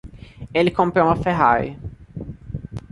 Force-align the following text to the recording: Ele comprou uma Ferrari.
Ele 0.51 0.71
comprou 0.71 1.05
uma 1.05 1.15
Ferrari. 1.15 1.77